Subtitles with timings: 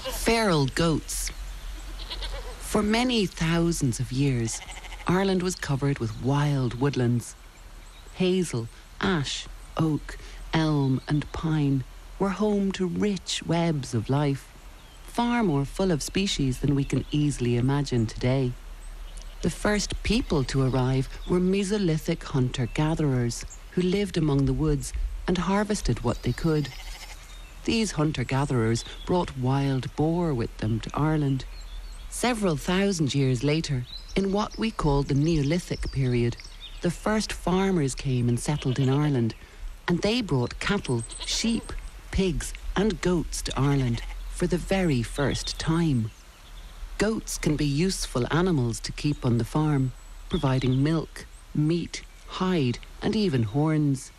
[0.00, 1.30] Feral goats.
[2.58, 4.58] For many thousands of years,
[5.06, 7.34] Ireland was covered with wild woodlands.
[8.14, 8.68] Hazel,
[9.02, 10.16] ash, oak,
[10.54, 11.84] elm, and pine
[12.18, 14.48] were home to rich webs of life,
[15.04, 18.52] far more full of species than we can easily imagine today.
[19.42, 24.94] The first people to arrive were Mesolithic hunter gatherers who lived among the woods
[25.26, 26.70] and harvested what they could.
[27.64, 31.44] These hunter gatherers brought wild boar with them to Ireland.
[32.08, 33.84] Several thousand years later,
[34.16, 36.36] in what we call the Neolithic period,
[36.80, 39.34] the first farmers came and settled in Ireland,
[39.86, 41.72] and they brought cattle, sheep,
[42.10, 46.10] pigs, and goats to Ireland for the very first time.
[46.96, 49.92] Goats can be useful animals to keep on the farm,
[50.28, 54.12] providing milk, meat, hide, and even horns.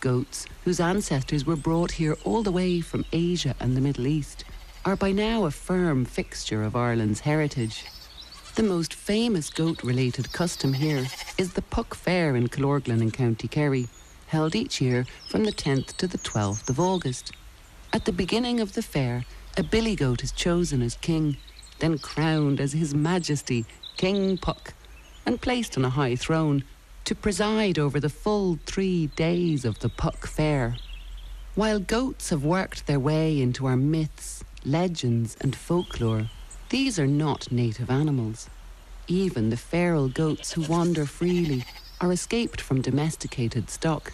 [0.00, 4.44] Goats, whose ancestors were brought here all the way from Asia and the Middle East,
[4.84, 7.84] are by now a firm fixture of Ireland's heritage.
[8.54, 13.48] The most famous goat related custom here is the Puck Fair in Killorglin in County
[13.48, 13.88] Kerry,
[14.28, 17.32] held each year from the 10th to the 12th of August.
[17.92, 19.24] At the beginning of the fair,
[19.56, 21.36] a billy goat is chosen as king,
[21.80, 23.64] then crowned as His Majesty
[23.96, 24.74] King Puck,
[25.26, 26.64] and placed on a high throne
[27.08, 30.76] to preside over the full three days of the Puck Fair.
[31.54, 36.28] While goats have worked their way into our myths, legends, and folklore,
[36.68, 38.50] these are not native animals.
[39.06, 41.64] Even the feral goats who wander freely
[41.98, 44.12] are escaped from domesticated stock.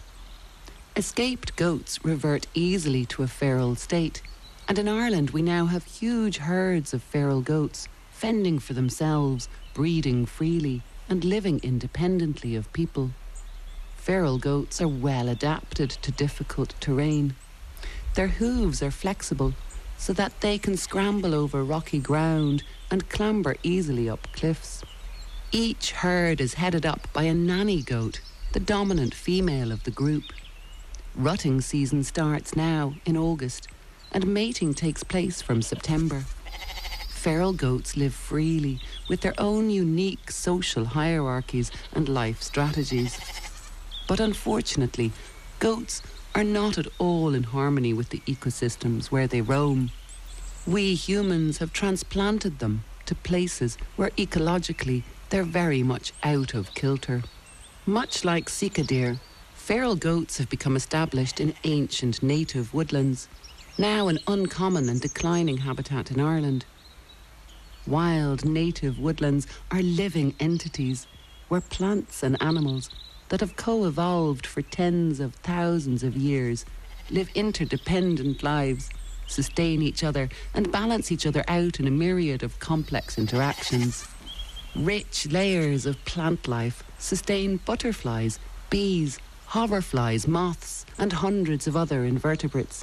[0.95, 4.22] Escaped goats revert easily to a feral state,
[4.69, 10.27] and in Ireland we now have huge herds of feral goats, fending for themselves, breeding
[10.27, 13.10] freely, and living independently of people.
[13.97, 17.34] Feral goats are well adapted to difficult terrain.
[18.14, 19.55] Their hooves are flexible
[19.97, 24.82] so that they can scramble over rocky ground and clamber easily up cliffs.
[25.52, 28.21] Each herd is headed up by a nanny goat,
[28.53, 30.25] the dominant female of the group.
[31.15, 33.69] Rutting season starts now in August,
[34.12, 36.25] and mating takes place from September.
[37.24, 43.18] Feral goats live freely with their own unique social hierarchies and life strategies.
[44.06, 45.10] But unfortunately,
[45.58, 46.02] goats
[46.34, 49.90] are not at all in harmony with the ecosystems where they roam.
[50.66, 57.22] We humans have transplanted them to places where ecologically they're very much out of kilter.
[57.86, 59.18] Much like sika deer,
[59.54, 63.28] feral goats have become established in ancient native woodlands,
[63.78, 66.66] now an uncommon and declining habitat in Ireland.
[67.87, 71.06] Wild native woodlands are living entities
[71.49, 72.89] where plants and animals
[73.28, 76.65] that have co evolved for tens of thousands of years
[77.11, 78.89] live interdependent lives,
[79.27, 84.06] sustain each other, and balance each other out in a myriad of complex interactions.
[84.75, 88.39] Rich layers of plant life sustain butterflies,
[88.71, 89.19] bees,
[89.51, 92.83] hoverflies, moths, and hundreds of other invertebrates.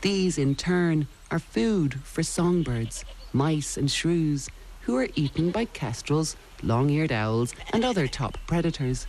[0.00, 4.48] These, in turn, are food for songbirds, mice, and shrews,
[4.82, 9.06] who are eaten by kestrels, long eared owls, and other top predators.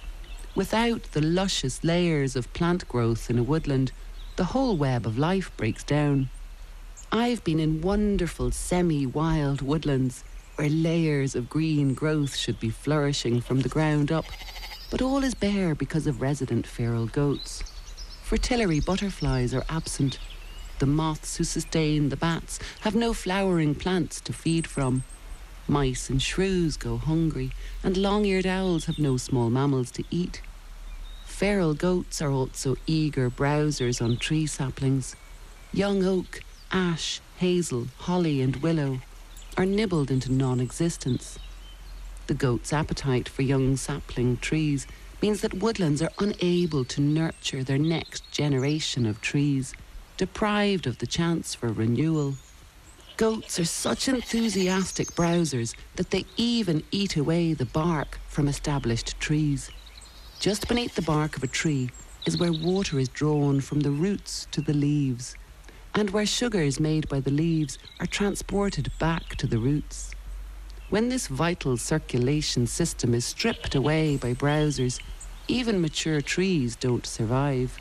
[0.56, 3.92] Without the luscious layers of plant growth in a woodland,
[4.38, 6.30] the whole web of life breaks down.
[7.12, 10.24] I've been in wonderful semi wild woodlands
[10.56, 14.26] where layers of green growth should be flourishing from the ground up,
[14.90, 17.64] but all is bare because of resident feral goats.
[18.24, 20.20] Fritillary butterflies are absent.
[20.80, 25.04] The moths who sustain the bats have no flowering plants to feed from.
[25.68, 27.52] Mice and shrews go hungry,
[27.84, 30.42] and long eared owls have no small mammals to eat.
[31.26, 35.16] Feral goats are also eager browsers on tree saplings.
[35.74, 39.02] Young oak, ash, hazel, holly, and willow
[39.58, 41.40] are nibbled into non existence.
[42.28, 44.86] The goat's appetite for young sapling trees
[45.22, 49.74] means that woodlands are unable to nurture their next generation of trees,
[50.18, 52.34] deprived of the chance for renewal.
[53.18, 59.72] Goats are such enthusiastic browsers that they even eat away the bark from established trees.
[60.40, 61.90] Just beneath the bark of a tree
[62.26, 65.36] is where water is drawn from the roots to the leaves,
[65.96, 70.12] and where sugars made by the leaves are transported back to the roots.
[70.90, 75.00] When this vital circulation system is stripped away by browsers,
[75.48, 77.78] even mature trees don't survive.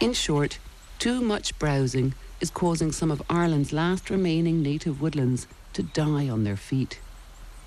[0.00, 0.58] In short,
[0.98, 6.44] too much browsing is causing some of Ireland's last remaining native woodlands to die on
[6.44, 7.00] their feet.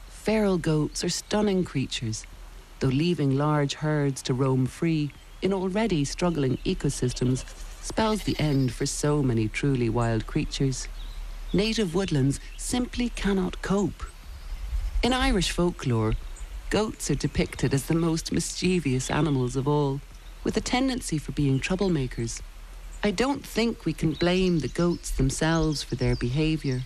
[0.09, 2.25] Feral goats are stunning creatures
[2.79, 5.11] though leaving large herds to roam free
[5.41, 7.43] in already struggling ecosystems
[7.81, 10.87] spells the end for so many truly wild creatures.
[11.51, 14.03] native woodlands simply cannot cope.
[15.01, 16.13] In Irish folklore,
[16.69, 19.99] goats are depicted as the most mischievous animals of all,
[20.43, 22.41] with a tendency for being troublemakers.
[23.01, 26.81] I don't think we can blame the goats themselves for their behaviour,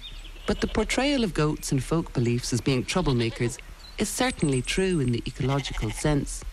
[0.45, 3.57] but the portrayal of goats in folk beliefs as being troublemakers
[3.97, 6.43] is certainly true in the ecological sense.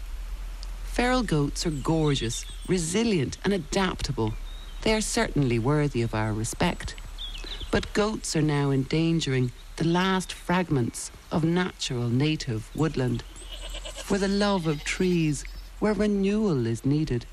[0.84, 4.32] Feral goats are gorgeous, resilient, and adaptable.
[4.80, 6.94] They are certainly worthy of our respect.
[7.70, 13.24] But goats are now endangering the last fragments of natural native woodland.
[14.04, 15.44] For the love of trees,
[15.80, 17.26] where renewal is needed,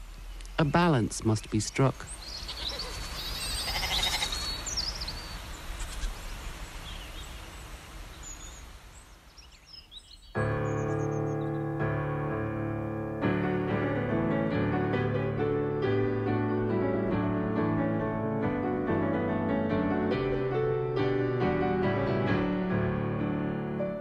[0.60, 2.06] a balance must be struck.